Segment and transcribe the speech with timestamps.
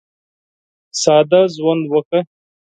[1.01, 2.19] ساده ژوند وکړه.